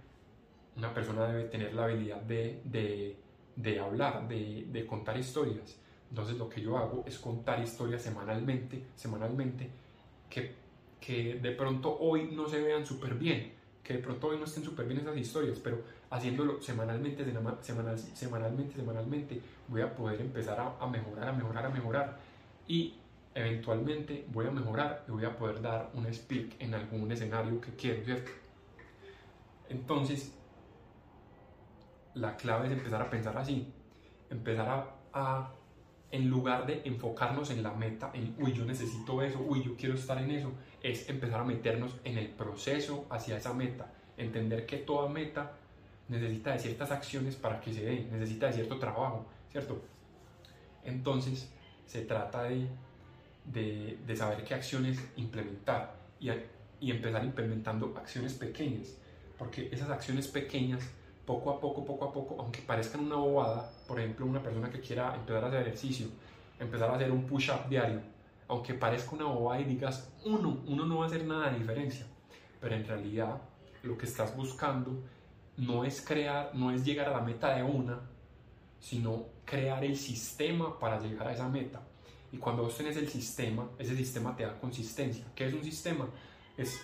una 0.76 0.92
persona 0.92 1.26
debe 1.26 1.44
tener 1.44 1.74
la 1.74 1.84
habilidad 1.84 2.20
de, 2.22 2.60
de, 2.64 3.16
de 3.56 3.80
hablar, 3.80 4.28
de, 4.28 4.66
de, 4.70 4.86
contar 4.86 5.16
historias. 5.16 5.76
Entonces 6.10 6.36
lo 6.36 6.48
que 6.48 6.60
yo 6.60 6.76
hago 6.76 7.04
es 7.06 7.18
contar 7.18 7.62
historias 7.62 8.02
semanalmente, 8.02 8.84
semanalmente, 8.96 9.70
que, 10.28 10.54
que 11.00 11.34
de 11.34 11.52
pronto 11.52 11.96
hoy 11.98 12.30
no 12.32 12.48
se 12.48 12.60
vean 12.60 12.86
súper 12.86 13.14
bien, 13.14 13.52
que 13.82 13.94
de 13.94 13.98
pronto 14.00 14.28
hoy 14.28 14.38
no 14.38 14.44
estén 14.44 14.62
súper 14.62 14.86
bien 14.86 15.00
esas 15.00 15.16
historias, 15.16 15.58
pero 15.58 15.82
haciéndolo 16.10 16.60
semanalmente, 16.60 17.24
semanal, 17.62 17.98
semanalmente, 17.98 18.76
semanalmente, 18.76 19.40
voy 19.68 19.80
a 19.80 19.94
poder 19.94 20.20
empezar 20.20 20.60
a, 20.60 20.86
mejorar, 20.86 21.28
a 21.28 21.32
mejorar, 21.32 21.66
a 21.66 21.68
mejorar. 21.70 22.20
Y 22.68 22.94
eventualmente 23.34 24.26
voy 24.30 24.46
a 24.46 24.50
mejorar 24.50 25.04
y 25.08 25.10
voy 25.10 25.24
a 25.24 25.36
poder 25.36 25.62
dar 25.62 25.90
un 25.94 26.12
speak 26.12 26.56
en 26.58 26.74
algún 26.74 27.10
escenario 27.10 27.60
que 27.60 27.70
quiero, 27.72 28.04
¿cierto? 28.04 28.30
Entonces, 29.68 30.32
la 32.14 32.36
clave 32.36 32.66
es 32.66 32.72
empezar 32.72 33.02
a 33.02 33.10
pensar 33.10 33.36
así, 33.36 33.72
empezar 34.30 34.94
a, 35.12 35.52
en 36.10 36.28
lugar 36.28 36.66
de 36.66 36.82
enfocarnos 36.84 37.50
en 37.50 37.62
la 37.62 37.72
meta, 37.72 38.10
en, 38.14 38.34
uy, 38.38 38.52
yo 38.52 38.64
necesito 38.64 39.22
eso, 39.22 39.40
uy, 39.40 39.62
yo 39.62 39.76
quiero 39.76 39.94
estar 39.94 40.18
en 40.18 40.30
eso, 40.30 40.52
es 40.82 41.08
empezar 41.08 41.40
a 41.40 41.44
meternos 41.44 41.96
en 42.04 42.18
el 42.18 42.28
proceso 42.28 43.06
hacia 43.10 43.36
esa 43.36 43.52
meta, 43.54 43.92
entender 44.16 44.66
que 44.66 44.78
toda 44.78 45.08
meta 45.08 45.52
necesita 46.08 46.52
de 46.52 46.58
ciertas 46.58 46.90
acciones 46.90 47.36
para 47.36 47.60
que 47.60 47.72
se 47.72 47.84
dé, 47.84 48.08
necesita 48.10 48.46
de 48.46 48.52
cierto 48.52 48.78
trabajo, 48.78 49.26
¿cierto? 49.50 49.82
Entonces, 50.84 51.50
se 51.86 52.02
trata 52.02 52.44
de, 52.44 52.68
de, 53.44 54.16
saber 54.16 54.44
qué 54.44 54.54
acciones 54.54 55.02
implementar 55.16 55.94
y, 56.20 56.30
y 56.80 56.90
empezar 56.90 57.24
implementando 57.24 57.94
acciones 57.96 58.34
pequeñas, 58.34 58.98
porque 59.38 59.68
esas 59.72 59.88
acciones 59.90 60.28
pequeñas 60.28 60.90
poco 61.26 61.50
a 61.50 61.60
poco, 61.60 61.84
poco 61.84 62.04
a 62.06 62.12
poco, 62.12 62.36
aunque 62.38 62.60
parezcan 62.62 63.04
una 63.04 63.16
bobada, 63.16 63.70
por 63.86 63.98
ejemplo, 64.00 64.26
una 64.26 64.42
persona 64.42 64.70
que 64.70 64.80
quiera 64.80 65.14
empezar 65.14 65.44
a 65.44 65.48
hacer 65.48 65.62
ejercicio, 65.62 66.06
empezar 66.58 66.90
a 66.90 66.96
hacer 66.96 67.10
un 67.12 67.24
push-up 67.26 67.68
diario, 67.68 68.00
aunque 68.48 68.74
parezca 68.74 69.14
una 69.14 69.26
bobada 69.26 69.60
y 69.60 69.64
digas 69.64 70.12
uno, 70.24 70.62
uno 70.66 70.86
no 70.86 70.98
va 70.98 71.04
a 71.04 71.06
hacer 71.06 71.24
nada 71.24 71.50
de 71.50 71.58
diferencia, 71.58 72.06
pero 72.60 72.74
en 72.74 72.86
realidad 72.86 73.40
lo 73.82 73.96
que 73.96 74.06
estás 74.06 74.36
buscando 74.36 75.02
no 75.56 75.84
es 75.84 76.00
crear, 76.00 76.50
no 76.54 76.70
es 76.70 76.84
llegar 76.84 77.08
a 77.08 77.12
la 77.12 77.20
meta 77.20 77.54
de 77.54 77.62
una, 77.62 78.00
sino 78.80 79.26
crear 79.44 79.84
el 79.84 79.96
sistema 79.96 80.78
para 80.78 81.00
llegar 81.00 81.28
a 81.28 81.32
esa 81.32 81.48
meta. 81.48 81.80
Y 82.32 82.38
cuando 82.38 82.62
vos 82.62 82.76
tenés 82.76 82.96
el 82.96 83.08
sistema, 83.08 83.68
ese 83.78 83.94
sistema 83.94 84.34
te 84.34 84.44
da 84.44 84.58
consistencia. 84.58 85.24
¿Qué 85.34 85.46
es 85.46 85.54
un 85.54 85.62
sistema? 85.62 86.08
Es 86.56 86.80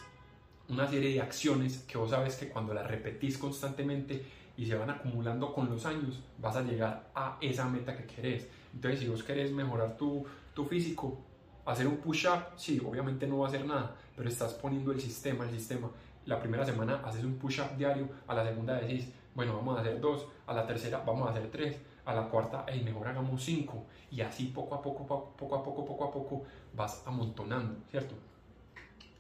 una 0.69 0.87
serie 0.87 1.15
de 1.15 1.21
acciones 1.21 1.79
que 1.89 1.97
vos 1.97 2.11
sabes 2.11 2.37
que 2.37 2.49
cuando 2.49 2.75
las 2.75 2.87
repetís 2.87 3.39
constantemente 3.39 4.23
y 4.57 4.67
se 4.67 4.75
van 4.75 4.91
acumulando 4.91 5.53
con 5.53 5.71
los 5.71 5.87
años, 5.87 6.21
vas 6.39 6.57
a 6.57 6.63
llegar 6.63 7.11
a 7.15 7.39
esa 7.41 7.69
meta 7.69 7.97
que 7.97 8.05
querés. 8.05 8.49
Entonces, 8.75 9.01
si 9.01 9.09
vos 9.09 9.23
querés 9.23 9.53
mejorar 9.53 9.97
tu, 9.97 10.25
tu 10.53 10.65
físico, 10.65 11.19
hacer 11.65 11.87
un 11.87 11.99
push-up, 11.99 12.43
sí, 12.57 12.81
obviamente 12.85 13.27
no 13.27 13.39
va 13.39 13.47
a 13.47 13.49
hacer 13.49 13.65
nada, 13.65 13.95
pero 14.17 14.29
estás 14.29 14.55
poniendo 14.55 14.93
el 14.93 15.01
sistema, 15.01 15.45
el 15.45 15.55
sistema. 15.55 15.91
La 16.27 16.41
primera 16.41 16.65
semana 16.65 17.01
haces 17.05 17.25
un 17.25 17.37
push-up 17.37 17.77
diario, 17.77 18.09
a 18.27 18.35
la 18.35 18.45
segunda 18.45 18.75
decís, 18.75 19.09
bueno, 19.35 19.55
vamos 19.55 19.79
a 19.79 19.81
hacer 19.81 20.01
dos, 20.01 20.27
a 20.47 20.53
la 20.53 20.67
tercera 20.67 21.03
vamos 21.07 21.29
a 21.29 21.31
hacer 21.31 21.51
tres, 21.51 21.77
a 22.05 22.15
la 22.15 22.29
cuarta, 22.29 22.65
hey, 22.67 22.83
mejor 22.85 23.07
hagamos 23.07 23.43
cinco. 23.43 23.85
Y 24.11 24.21
así 24.23 24.47
poco 24.47 24.75
a 24.75 24.83
poco, 24.83 25.07
poco 25.07 25.55
a 25.55 25.63
poco, 25.63 25.85
poco 25.85 26.05
a 26.05 26.11
poco 26.11 26.43
vas 26.75 27.03
amontonando, 27.07 27.77
¿cierto? 27.91 28.15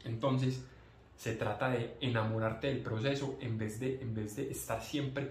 Entonces, 0.05 0.64
se 1.19 1.35
trata 1.35 1.69
de 1.69 1.97
enamorarte 2.01 2.69
del 2.69 2.79
proceso 2.79 3.37
en 3.41 3.59
vez 3.59 3.79
de, 3.81 4.01
en 4.01 4.15
vez 4.15 4.37
de 4.37 4.51
estar 4.51 4.81
siempre 4.81 5.31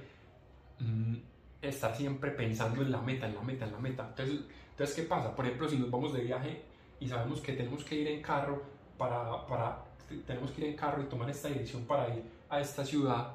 mm, 0.79 1.15
estar 1.62 1.96
siempre 1.96 2.32
pensando 2.32 2.82
en 2.82 2.91
la 2.91 3.01
meta, 3.01 3.25
en 3.25 3.36
la 3.36 3.41
meta, 3.41 3.65
en 3.65 3.72
la 3.72 3.79
meta. 3.79 4.08
Entonces, 4.10 4.41
entonces, 4.72 4.96
¿qué 4.96 5.03
pasa? 5.03 5.36
Por 5.36 5.46
ejemplo, 5.46 5.67
si 5.67 5.77
nos 5.77 5.89
vamos 5.89 6.13
de 6.13 6.22
viaje 6.22 6.62
y 7.00 7.08
sabemos 7.08 7.41
que 7.41 7.53
tenemos 7.53 7.84
que 7.84 7.96
ir 7.96 8.08
en 8.08 8.22
carro 8.22 8.62
para, 8.98 9.46
para 9.48 9.84
tenemos 10.25 10.51
que 10.51 10.62
ir 10.62 10.67
en 10.67 10.75
carro 10.75 11.01
y 11.01 11.06
tomar 11.06 11.29
esta 11.29 11.48
dirección 11.48 11.86
para 11.86 12.13
ir 12.13 12.24
a 12.50 12.60
esta 12.60 12.86
ciudad, 12.86 13.34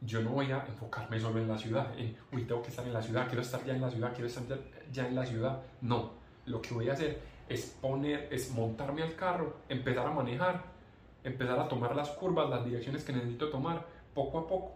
yo 0.00 0.20
no 0.22 0.30
voy 0.30 0.52
a 0.52 0.64
enfocarme 0.66 1.18
solo 1.18 1.40
en 1.40 1.48
la 1.48 1.58
ciudad, 1.58 1.98
en, 1.98 2.14
uy, 2.32 2.44
tengo 2.44 2.62
que 2.62 2.68
estar 2.68 2.86
en 2.86 2.92
la 2.92 3.02
ciudad, 3.02 3.26
quiero 3.26 3.42
estar 3.42 3.64
ya 3.64 3.74
en 3.74 3.80
la 3.80 3.90
ciudad, 3.90 4.12
quiero 4.12 4.26
estar 4.26 4.44
ya, 4.92 5.08
en 5.08 5.14
la 5.14 5.24
ciudad. 5.24 5.62
No, 5.80 6.12
lo 6.44 6.60
que 6.60 6.74
voy 6.74 6.88
a 6.88 6.92
hacer 6.92 7.20
es 7.48 7.76
poner, 7.80 8.28
es 8.30 8.50
montarme 8.50 9.02
al 9.02 9.14
carro, 9.14 9.56
empezar 9.68 10.06
a 10.06 10.10
manejar, 10.10 10.64
empezar 11.26 11.58
a 11.58 11.68
tomar 11.68 11.94
las 11.94 12.10
curvas, 12.10 12.48
las 12.48 12.64
direcciones 12.64 13.04
que 13.04 13.12
necesito 13.12 13.50
tomar, 13.50 13.84
poco 14.14 14.38
a 14.38 14.46
poco. 14.46 14.72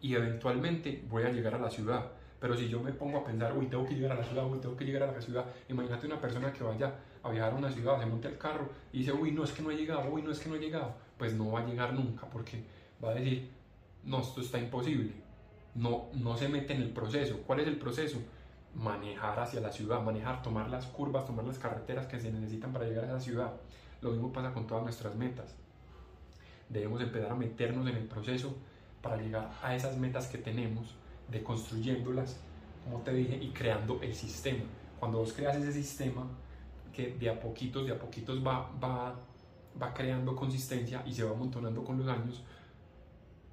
Y 0.00 0.14
eventualmente 0.14 1.04
voy 1.08 1.22
a 1.22 1.30
llegar 1.30 1.54
a 1.54 1.58
la 1.58 1.70
ciudad. 1.70 2.04
Pero 2.38 2.56
si 2.56 2.68
yo 2.68 2.80
me 2.80 2.92
pongo 2.92 3.18
a 3.18 3.24
pensar, 3.24 3.56
uy, 3.56 3.66
tengo 3.66 3.86
que 3.86 3.94
llegar 3.94 4.12
a 4.12 4.20
la 4.20 4.24
ciudad, 4.24 4.44
uy, 4.50 4.58
tengo 4.58 4.76
que 4.76 4.84
llegar 4.84 5.04
a 5.04 5.12
la 5.12 5.20
ciudad, 5.20 5.46
imagínate 5.68 6.06
una 6.06 6.20
persona 6.20 6.52
que 6.52 6.64
vaya 6.64 6.92
a 7.22 7.30
viajar 7.30 7.52
a 7.52 7.56
una 7.56 7.70
ciudad, 7.70 8.00
se 8.00 8.06
monte 8.06 8.28
al 8.28 8.36
carro 8.36 8.68
y 8.92 8.98
dice, 8.98 9.12
uy, 9.12 9.30
no 9.30 9.44
es 9.44 9.52
que 9.52 9.62
no 9.62 9.70
he 9.70 9.76
llegado, 9.76 10.10
uy, 10.10 10.22
no 10.22 10.32
es 10.32 10.40
que 10.40 10.48
no 10.48 10.56
he 10.56 10.58
llegado, 10.58 10.92
pues 11.16 11.34
no 11.34 11.52
va 11.52 11.60
a 11.60 11.66
llegar 11.66 11.94
nunca, 11.94 12.26
porque 12.26 12.64
va 13.02 13.10
a 13.10 13.14
decir, 13.14 13.48
no, 14.04 14.20
esto 14.20 14.40
está 14.40 14.58
imposible. 14.58 15.12
No, 15.74 16.06
no 16.14 16.36
se 16.36 16.48
mete 16.48 16.74
en 16.74 16.82
el 16.82 16.90
proceso. 16.90 17.38
¿Cuál 17.46 17.60
es 17.60 17.68
el 17.68 17.78
proceso? 17.78 18.18
Manejar 18.74 19.38
hacia 19.38 19.60
la 19.60 19.70
ciudad, 19.70 20.02
manejar, 20.02 20.42
tomar 20.42 20.68
las 20.68 20.86
curvas, 20.86 21.24
tomar 21.24 21.44
las 21.44 21.58
carreteras 21.58 22.06
que 22.06 22.18
se 22.18 22.32
necesitan 22.32 22.72
para 22.72 22.86
llegar 22.86 23.04
a 23.04 23.08
esa 23.08 23.20
ciudad. 23.20 23.52
Lo 24.00 24.10
mismo 24.10 24.32
pasa 24.32 24.52
con 24.52 24.66
todas 24.66 24.82
nuestras 24.82 25.14
metas. 25.14 25.54
Debemos 26.72 27.00
empezar 27.02 27.30
a 27.30 27.34
meternos 27.34 27.86
en 27.88 27.96
el 27.96 28.04
proceso 28.04 28.54
para 29.02 29.16
llegar 29.16 29.50
a 29.62 29.74
esas 29.74 29.96
metas 29.98 30.26
que 30.26 30.38
tenemos, 30.38 30.94
de 31.28 31.42
construyéndolas, 31.42 32.38
como 32.84 33.02
te 33.02 33.12
dije, 33.12 33.36
y 33.36 33.50
creando 33.50 34.00
el 34.00 34.14
sistema. 34.14 34.64
Cuando 34.98 35.18
vos 35.18 35.32
creas 35.32 35.56
ese 35.56 35.72
sistema, 35.72 36.26
que 36.92 37.12
de 37.12 37.28
a 37.28 37.38
poquitos, 37.38 37.86
de 37.86 37.92
a 37.92 37.98
poquitos 37.98 38.44
va, 38.46 38.70
va, 38.82 39.14
va 39.80 39.94
creando 39.94 40.36
consistencia 40.36 41.02
y 41.06 41.12
se 41.12 41.24
va 41.24 41.32
amontonando 41.32 41.84
con 41.84 41.98
los 41.98 42.08
años, 42.08 42.42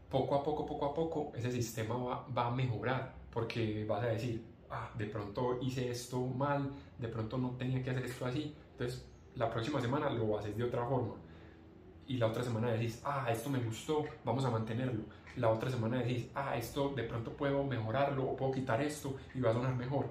poco 0.10 0.36
a 0.36 0.44
poco, 0.44 0.66
poco 0.66 0.86
a 0.86 0.94
poco, 0.94 1.32
ese 1.36 1.52
sistema 1.52 1.96
va, 1.96 2.28
va 2.36 2.48
a 2.48 2.52
mejorar, 2.52 3.14
porque 3.32 3.86
vas 3.88 4.04
a 4.04 4.08
decir, 4.08 4.44
ah, 4.70 4.90
de 4.98 5.06
pronto 5.06 5.60
hice 5.62 5.90
esto 5.90 6.20
mal, 6.26 6.70
de 6.98 7.08
pronto 7.08 7.38
no 7.38 7.52
tenía 7.52 7.82
que 7.84 7.90
hacer 7.90 8.06
esto 8.06 8.26
así, 8.26 8.54
entonces 8.72 9.06
la 9.36 9.50
próxima 9.50 9.80
semana 9.80 10.10
lo 10.10 10.38
haces 10.38 10.56
de 10.58 10.64
otra 10.64 10.86
forma. 10.86 11.16
Y 12.10 12.18
la 12.18 12.26
otra 12.26 12.44
semana 12.44 12.72
decís, 12.72 13.02
ah, 13.06 13.28
esto 13.30 13.52
me 13.52 13.60
gustó, 13.60 14.04
vamos 14.26 14.44
a 14.44 14.50
mantenerlo. 14.50 15.04
La 15.36 15.48
otra 15.50 15.70
semana 15.70 15.98
decís, 15.98 16.28
ah, 16.34 16.58
esto 16.58 16.90
de 16.90 17.04
pronto 17.04 17.32
puedo 17.34 17.64
mejorarlo 17.64 18.24
o 18.24 18.36
puedo 18.36 18.52
quitar 18.52 18.82
esto 18.82 19.16
y 19.36 19.40
va 19.40 19.52
a 19.52 19.54
sonar 19.54 19.76
mejor. 19.76 20.08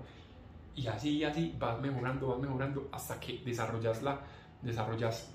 Y 0.76 0.86
así 0.86 1.16
y 1.16 1.24
así 1.24 1.56
vas 1.58 1.80
mejorando, 1.80 2.28
vas 2.28 2.38
mejorando 2.38 2.88
hasta 2.92 3.18
que 3.18 3.42
desarrollas, 3.44 4.00
la, 4.04 4.20
desarrollas 4.62 5.32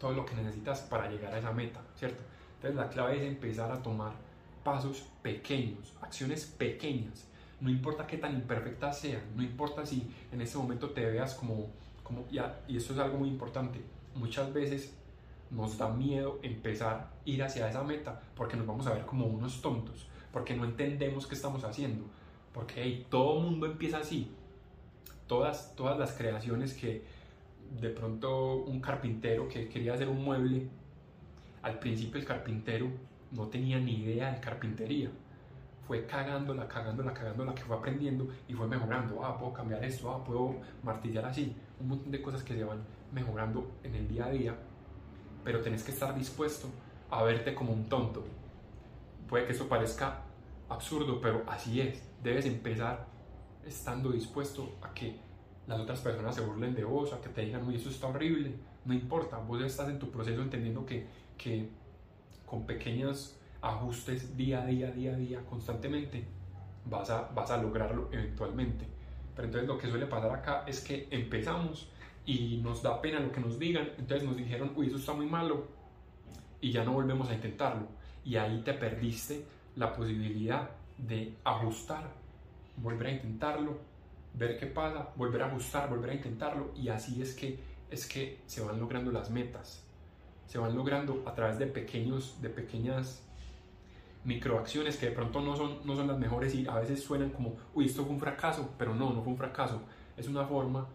todo 0.00 0.12
lo 0.12 0.26
que 0.26 0.34
necesitas 0.34 0.80
para 0.80 1.08
llegar 1.08 1.32
a 1.32 1.38
esa 1.38 1.52
meta, 1.52 1.80
¿cierto? 1.94 2.24
Entonces 2.56 2.76
la 2.76 2.88
clave 2.88 3.18
es 3.18 3.22
empezar 3.22 3.70
a 3.70 3.80
tomar 3.80 4.12
pasos 4.64 5.04
pequeños, 5.22 5.94
acciones 6.02 6.44
pequeñas. 6.44 7.28
No 7.60 7.70
importa 7.70 8.04
qué 8.04 8.16
tan 8.16 8.34
imperfectas 8.34 8.98
sean, 8.98 9.22
no 9.36 9.44
importa 9.44 9.86
si 9.86 10.12
en 10.32 10.40
ese 10.40 10.58
momento 10.58 10.90
te 10.90 11.06
veas 11.06 11.34
como, 11.34 11.68
como 12.02 12.26
ya, 12.32 12.62
y 12.66 12.78
eso 12.78 12.94
es 12.94 12.98
algo 12.98 13.16
muy 13.16 13.28
importante, 13.28 13.80
muchas 14.16 14.52
veces 14.52 14.92
nos 15.50 15.78
da 15.78 15.88
miedo 15.88 16.38
empezar 16.42 16.94
a 16.94 17.10
ir 17.24 17.42
hacia 17.42 17.68
esa 17.68 17.82
meta 17.82 18.20
porque 18.34 18.56
nos 18.56 18.66
vamos 18.66 18.86
a 18.86 18.94
ver 18.94 19.04
como 19.04 19.26
unos 19.26 19.60
tontos, 19.60 20.08
porque 20.32 20.54
no 20.54 20.64
entendemos 20.64 21.26
qué 21.26 21.34
estamos 21.34 21.64
haciendo, 21.64 22.04
porque 22.52 23.06
todo 23.08 23.38
el 23.38 23.44
mundo 23.46 23.66
empieza 23.66 23.98
así. 23.98 24.30
Todas, 25.26 25.74
todas 25.76 25.98
las 25.98 26.12
creaciones 26.12 26.74
que 26.74 27.04
de 27.80 27.90
pronto 27.90 28.56
un 28.56 28.80
carpintero 28.80 29.48
que 29.48 29.68
quería 29.68 29.94
hacer 29.94 30.08
un 30.08 30.24
mueble 30.24 30.68
al 31.62 31.78
principio 31.78 32.18
el 32.18 32.26
carpintero 32.26 32.88
no 33.30 33.46
tenía 33.48 33.78
ni 33.78 34.02
idea 34.02 34.32
de 34.32 34.40
carpintería. 34.40 35.10
Fue 35.86 36.06
cagándola, 36.06 36.68
cagándola, 36.68 37.12
cagándola, 37.12 37.54
que 37.54 37.62
fue 37.62 37.76
aprendiendo 37.76 38.28
y 38.48 38.54
fue 38.54 38.66
mejorando. 38.66 39.24
Ah, 39.24 39.36
puedo 39.38 39.52
cambiar 39.52 39.84
esto, 39.84 40.10
ah, 40.10 40.24
puedo 40.24 40.56
martillar 40.82 41.24
así. 41.24 41.54
Un 41.80 41.88
montón 41.88 42.12
de 42.12 42.22
cosas 42.22 42.42
que 42.42 42.54
se 42.54 42.64
van 42.64 42.78
mejorando 43.12 43.70
en 43.82 43.94
el 43.94 44.08
día 44.08 44.26
a 44.26 44.30
día. 44.30 44.56
Pero 45.44 45.60
tenés 45.60 45.82
que 45.82 45.92
estar 45.92 46.14
dispuesto 46.14 46.68
a 47.10 47.22
verte 47.22 47.54
como 47.54 47.72
un 47.72 47.88
tonto. 47.88 48.24
Puede 49.28 49.46
que 49.46 49.52
eso 49.52 49.68
parezca 49.68 50.22
absurdo, 50.68 51.20
pero 51.20 51.42
así 51.48 51.80
es. 51.80 52.02
Debes 52.22 52.46
empezar 52.46 53.06
estando 53.66 54.10
dispuesto 54.10 54.76
a 54.82 54.92
que 54.92 55.16
las 55.66 55.78
otras 55.80 56.00
personas 56.00 56.34
se 56.34 56.40
burlen 56.40 56.74
de 56.74 56.84
vos, 56.84 57.12
a 57.12 57.20
que 57.20 57.28
te 57.28 57.42
digan, 57.42 57.66
uy, 57.66 57.76
eso 57.76 57.90
está 57.90 58.08
horrible. 58.08 58.54
No 58.84 58.94
importa, 58.94 59.38
vos 59.38 59.62
estás 59.62 59.88
en 59.88 59.98
tu 59.98 60.10
proceso 60.10 60.42
entendiendo 60.42 60.84
que 60.84 61.06
que 61.42 61.70
con 62.44 62.66
pequeños 62.66 63.38
ajustes 63.62 64.36
día 64.36 64.62
a 64.62 64.66
día, 64.66 64.90
día 64.90 65.14
a 65.14 65.16
día, 65.16 65.40
constantemente, 65.48 66.24
vas 66.84 67.08
a, 67.08 67.30
vas 67.34 67.50
a 67.50 67.56
lograrlo 67.56 68.08
eventualmente. 68.12 68.84
Pero 69.34 69.46
entonces 69.46 69.68
lo 69.68 69.78
que 69.78 69.88
suele 69.88 70.06
pasar 70.06 70.32
acá 70.32 70.64
es 70.66 70.80
que 70.80 71.08
empezamos 71.10 71.88
y 72.26 72.58
nos 72.58 72.82
da 72.82 73.00
pena 73.00 73.20
lo 73.20 73.32
que 73.32 73.40
nos 73.40 73.58
digan, 73.58 73.90
entonces 73.98 74.26
nos 74.26 74.36
dijeron, 74.36 74.72
uy, 74.76 74.88
eso 74.88 74.96
está 74.96 75.12
muy 75.12 75.26
malo, 75.26 75.66
y 76.60 76.70
ya 76.70 76.84
no 76.84 76.92
volvemos 76.92 77.28
a 77.28 77.34
intentarlo. 77.34 77.86
Y 78.24 78.36
ahí 78.36 78.60
te 78.62 78.74
perdiste 78.74 79.44
la 79.76 79.92
posibilidad 79.92 80.70
de 80.98 81.34
ajustar, 81.44 82.10
volver 82.76 83.06
a 83.06 83.12
intentarlo, 83.12 83.78
ver 84.34 84.58
qué 84.58 84.66
pasa, 84.66 85.08
volver 85.16 85.42
a 85.42 85.46
ajustar, 85.46 85.88
volver 85.88 86.10
a 86.10 86.14
intentarlo, 86.14 86.72
y 86.76 86.88
así 86.88 87.20
es 87.22 87.34
que, 87.34 87.58
es 87.90 88.06
que 88.06 88.40
se 88.46 88.60
van 88.60 88.78
logrando 88.78 89.10
las 89.10 89.30
metas 89.30 89.84
se 90.50 90.58
van 90.58 90.74
logrando 90.74 91.22
a 91.26 91.32
través 91.32 91.60
de, 91.60 91.66
pequeños, 91.68 92.42
de 92.42 92.48
pequeñas 92.48 93.22
microacciones 94.24 94.96
que 94.96 95.06
de 95.06 95.12
pronto 95.12 95.40
no 95.40 95.54
son, 95.54 95.78
no 95.86 95.94
son 95.94 96.08
las 96.08 96.18
mejores 96.18 96.52
y 96.56 96.66
a 96.66 96.74
veces 96.74 97.04
suenan 97.04 97.30
como, 97.30 97.54
uy, 97.72 97.86
esto 97.86 98.02
fue 98.02 98.14
un 98.14 98.18
fracaso, 98.18 98.74
pero 98.76 98.92
no, 98.92 99.12
no 99.12 99.22
fue 99.22 99.30
un 99.30 99.38
fracaso. 99.38 99.80
Es 100.16 100.26
una 100.26 100.44
forma 100.44 100.88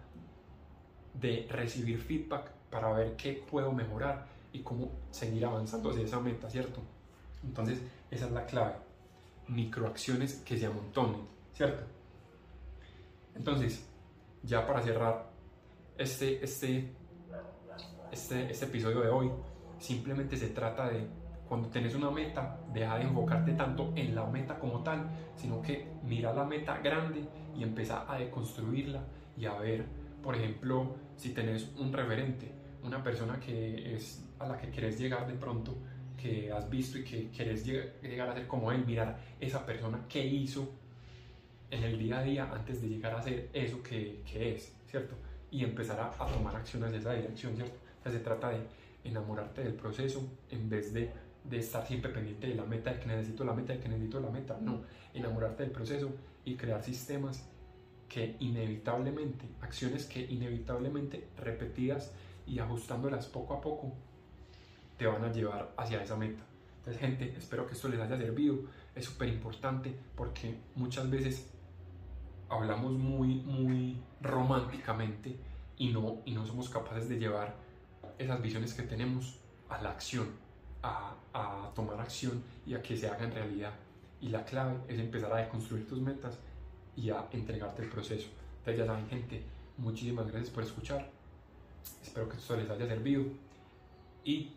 de 1.19 1.47
recibir 1.49 1.99
feedback 1.99 2.51
para 2.69 2.91
ver 2.93 3.15
qué 3.15 3.43
puedo 3.49 3.71
mejorar 3.71 4.27
y 4.51 4.59
cómo 4.59 4.91
seguir 5.11 5.45
avanzando 5.45 5.91
hacia 5.91 6.03
esa 6.03 6.19
meta, 6.19 6.49
¿cierto? 6.49 6.81
Entonces, 7.43 7.79
esa 8.11 8.25
es 8.25 8.31
la 8.31 8.45
clave. 8.45 8.75
Microacciones 9.47 10.35
que 10.45 10.57
se 10.57 10.65
amontonen, 10.65 11.21
¿cierto? 11.53 11.83
Entonces, 13.35 13.85
ya 14.43 14.65
para 14.65 14.81
cerrar 14.81 15.29
este, 15.97 16.43
este 16.43 16.89
este, 18.15 18.49
este 18.49 18.65
episodio 18.65 19.01
de 19.01 19.09
hoy. 19.09 19.31
Simplemente 19.77 20.37
se 20.37 20.47
trata 20.47 20.89
de, 20.89 21.05
cuando 21.47 21.67
tenés 21.69 21.95
una 21.95 22.09
meta, 22.09 22.57
deja 22.73 22.97
de 22.97 23.03
enfocarte 23.03 23.51
tanto 23.53 23.91
en 23.95 24.15
la 24.15 24.25
meta 24.25 24.57
como 24.57 24.79
tal, 24.83 25.09
sino 25.35 25.61
que 25.61 25.87
mira 26.03 26.33
la 26.33 26.45
meta 26.45 26.77
grande 26.79 27.25
y 27.55 27.63
empieza 27.63 28.09
a 28.11 28.17
deconstruirla 28.17 29.01
y 29.37 29.45
a 29.45 29.53
ver, 29.55 29.85
por 30.25 30.35
ejemplo, 30.35 30.95
si 31.15 31.29
tenés 31.29 31.69
un 31.77 31.93
referente, 31.93 32.51
una 32.81 33.03
persona 33.03 33.39
que 33.39 33.93
es 33.93 34.23
a 34.39 34.47
la 34.47 34.57
que 34.57 34.71
querés 34.71 34.97
llegar 34.97 35.27
de 35.27 35.35
pronto, 35.35 35.77
que 36.17 36.51
has 36.51 36.67
visto 36.67 36.97
y 36.97 37.03
que 37.03 37.29
querés 37.29 37.63
llegar 37.63 38.29
a 38.29 38.33
ser 38.33 38.47
como 38.47 38.71
él, 38.71 38.83
mirar 38.87 39.19
esa 39.39 39.63
persona 39.63 39.99
que 40.09 40.25
hizo 40.25 40.67
en 41.69 41.83
el 41.83 41.99
día 41.99 42.17
a 42.17 42.23
día 42.23 42.51
antes 42.51 42.81
de 42.81 42.89
llegar 42.89 43.13
a 43.13 43.21
ser 43.21 43.49
eso 43.53 43.83
que, 43.83 44.23
que 44.25 44.55
es, 44.55 44.73
¿cierto? 44.87 45.13
Y 45.51 45.63
empezar 45.63 45.99
a, 45.99 46.07
a 46.07 46.27
tomar 46.27 46.55
acciones 46.55 46.91
de 46.91 46.97
esa 46.97 47.13
dirección, 47.13 47.55
¿cierto? 47.55 47.77
se 48.03 48.19
trata 48.19 48.49
de 48.49 48.61
enamorarte 49.03 49.63
del 49.63 49.73
proceso 49.73 50.27
en 50.49 50.67
vez 50.69 50.91
de, 50.91 51.11
de, 51.43 51.57
estar 51.59 51.85
siempre 51.85 52.11
pendiente 52.11 52.47
de 52.47 52.55
la 52.55 52.65
meta, 52.65 52.91
de 52.91 52.99
que 52.99 53.05
necesito 53.05 53.43
la 53.43 53.53
meta, 53.53 53.73
de 53.73 53.79
que 53.79 53.89
necesito 53.89 54.19
la 54.19 54.31
meta. 54.31 54.57
No, 54.59 54.81
enamorarte 55.13 55.61
del 55.61 55.71
proceso 55.71 56.09
y 56.43 56.55
crear 56.55 56.83
sistemas 56.83 57.47
que 58.09 58.35
inevitablemente, 58.39 59.45
acciones 59.61 60.05
que 60.05 60.21
inevitablemente 60.21 61.27
repetidas 61.37 62.11
y 62.47 62.59
ajustándolas 62.59 63.25
poco 63.27 63.55
a 63.55 63.61
poco, 63.61 63.93
te 64.97 65.07
van 65.07 65.23
a 65.23 65.31
llevar 65.31 65.73
hacia 65.77 66.01
esa 66.01 66.15
meta. 66.15 66.43
Entonces, 66.77 67.01
gente, 67.01 67.33
espero 67.37 67.65
que 67.65 67.73
esto 67.73 67.89
les 67.89 67.99
haya 67.99 68.17
servido. 68.17 68.59
Es 68.95 69.05
súper 69.05 69.27
importante 69.29 69.95
porque 70.15 70.55
muchas 70.75 71.09
veces 71.09 71.49
hablamos 72.49 72.93
muy, 72.93 73.35
muy 73.41 73.97
románticamente 74.21 75.35
y 75.77 75.89
no, 75.89 76.21
y 76.25 76.31
no 76.31 76.45
somos 76.45 76.69
capaces 76.69 77.09
de 77.09 77.17
llevar 77.17 77.55
esas 78.17 78.41
visiones 78.41 78.73
que 78.73 78.83
tenemos 78.83 79.39
a 79.69 79.81
la 79.81 79.89
acción, 79.89 80.29
a, 80.83 81.15
tomar 81.73 81.99
acción 81.99 82.41
y 82.65 82.73
a 82.73 82.81
que 82.81 82.95
se 82.95 83.09
hagan 83.09 83.31
realidad. 83.31 83.73
Y 84.21 84.29
la 84.29 84.45
clave 84.45 84.77
es 84.87 84.99
empezar 84.99 85.33
a 85.33 85.37
deconstruir 85.37 85.87
tus 85.87 85.99
metas 85.99 86.39
y 86.95 87.09
a 87.09 87.27
entregarte 87.31 87.83
el 87.83 87.89
proceso. 87.89 88.27
Entonces 88.59 88.77
ya 88.77 88.85
saben 88.85 89.07
gente, 89.07 89.43
muchísimas 89.77 90.27
gracias 90.27 90.49
por 90.49 90.63
escuchar. 90.63 91.09
Espero 92.01 92.29
que 92.29 92.37
esto 92.37 92.55
les 92.55 92.69
haya 92.69 92.87
servido. 92.87 93.25
Y 94.23 94.53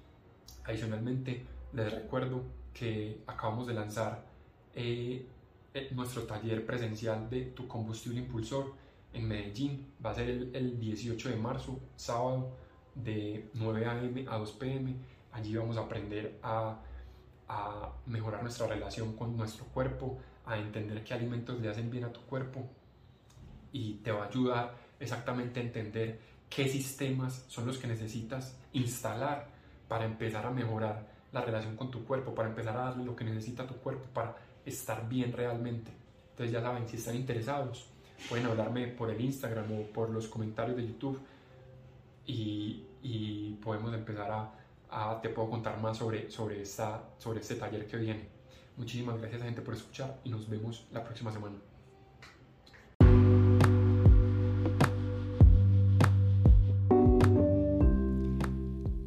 adicionalmente 0.64 1.45
les 1.73 1.92
recuerdo 1.92 2.42
que 2.73 3.21
acabamos 3.26 3.66
de 3.66 3.75
lanzar 3.75 4.25
eh, 4.75 5.26
eh, 5.75 5.88
nuestro 5.92 6.23
taller 6.23 6.64
presencial 6.64 7.28
de 7.28 7.42
tu 7.47 7.66
combustible 7.66 8.21
impulsor 8.21 8.73
en 9.12 9.28
Medellín. 9.28 9.92
Va 10.04 10.11
a 10.11 10.14
ser 10.14 10.30
el, 10.30 10.54
el 10.54 10.78
18 10.78 11.30
de 11.30 11.37
marzo, 11.37 11.80
sábado, 11.97 12.50
de 12.95 13.49
9 13.54 13.87
a.m. 13.87 14.26
a 14.28 14.38
2 14.38 14.52
p.m. 14.52 14.95
Allí 15.33 15.57
vamos 15.57 15.76
a 15.76 15.80
aprender 15.80 16.38
a, 16.42 16.80
a 17.49 17.92
mejorar 18.07 18.42
nuestra 18.42 18.66
relación 18.66 19.14
con 19.16 19.37
nuestro 19.37 19.66
cuerpo, 19.66 20.18
a 20.48 20.58
entender 20.58 21.04
qué 21.04 21.14
alimentos 21.14 21.60
le 21.60 21.68
hacen 21.68 21.90
bien 21.90 22.04
a 22.04 22.12
tu 22.12 22.20
cuerpo 22.22 22.66
y 23.72 23.94
te 23.96 24.10
va 24.10 24.24
a 24.24 24.28
ayudar 24.28 24.74
exactamente 24.98 25.60
a 25.60 25.62
entender 25.62 26.18
qué 26.48 26.66
sistemas 26.68 27.44
son 27.48 27.66
los 27.66 27.78
que 27.78 27.86
necesitas 27.86 28.56
instalar 28.72 29.48
para 29.88 30.06
empezar 30.06 30.46
a 30.46 30.50
mejorar 30.50 31.06
la 31.32 31.42
relación 31.42 31.76
con 31.76 31.90
tu 31.90 32.04
cuerpo, 32.04 32.34
para 32.34 32.48
empezar 32.48 32.76
a 32.76 32.84
darle 32.84 33.04
lo 33.04 33.14
que 33.14 33.24
necesita 33.24 33.66
tu 33.66 33.74
cuerpo 33.76 34.06
para 34.14 34.36
estar 34.64 35.06
bien 35.08 35.32
realmente. 35.32 35.92
Entonces 36.30 36.52
ya 36.52 36.62
saben, 36.62 36.88
si 36.88 36.96
están 36.96 37.16
interesados, 37.16 37.86
pueden 38.28 38.46
hablarme 38.46 38.86
por 38.88 39.10
el 39.10 39.20
Instagram 39.20 39.66
o 39.72 39.82
por 39.92 40.08
los 40.08 40.28
comentarios 40.28 40.76
de 40.76 40.86
YouTube 40.86 41.20
y, 42.26 42.84
y 43.02 43.58
podemos 43.62 43.92
empezar 43.92 44.30
a, 44.30 44.52
a, 44.90 45.20
te 45.20 45.28
puedo 45.28 45.50
contar 45.50 45.78
más 45.80 45.98
sobre, 45.98 46.30
sobre, 46.30 46.62
esta, 46.62 47.02
sobre 47.18 47.40
este 47.40 47.56
taller 47.56 47.86
que 47.86 47.98
viene. 47.98 48.38
Muchísimas 48.78 49.18
gracias 49.18 49.42
gente 49.42 49.61
por 49.61 49.75
escuchar 49.75 50.20
y 50.23 50.30
nos 50.30 50.49
vemos 50.49 50.87
la 50.92 51.02
próxima 51.02 51.32
semana. 51.32 51.56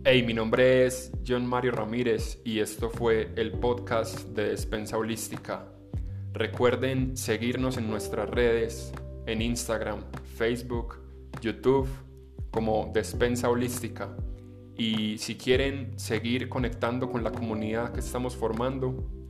Hey, 0.03 0.23
mi 0.23 0.33
nombre 0.33 0.85
es 0.85 1.09
John 1.25 1.47
Mario 1.47 1.71
Ramírez 1.71 2.41
y 2.43 2.59
esto 2.59 2.89
fue 2.89 3.31
el 3.37 3.53
podcast 3.53 4.27
de 4.31 4.49
Despensa 4.49 4.97
Holística. 4.97 5.71
Recuerden 6.33 7.15
seguirnos 7.15 7.77
en 7.77 7.89
nuestras 7.89 8.29
redes, 8.29 8.91
en 9.25 9.41
Instagram, 9.41 10.03
Facebook, 10.35 10.97
YouTube, 11.39 11.87
como 12.51 12.91
Despensa 12.93 13.49
Holística. 13.49 14.13
Y 14.75 15.17
si 15.17 15.35
quieren 15.35 15.97
seguir 15.97 16.49
conectando 16.49 17.09
con 17.09 17.23
la 17.23 17.31
comunidad 17.31 17.93
que 17.93 18.01
estamos 18.01 18.35
formando, 18.35 19.20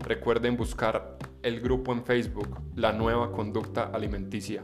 recuerden 0.00 0.56
buscar 0.56 1.18
el 1.42 1.60
grupo 1.60 1.92
en 1.92 2.04
Facebook, 2.04 2.48
La 2.74 2.92
Nueva 2.92 3.32
Conducta 3.32 3.84
Alimenticia. 3.84 4.62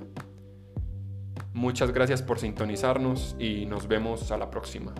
Muchas 1.53 1.93
gracias 1.93 2.23
por 2.23 2.39
sintonizarnos 2.39 3.37
y 3.39 3.67
nos 3.67 3.87
vemos 3.87 4.33
a 4.33 4.39
la 4.39 4.51
próxima. 4.51 4.95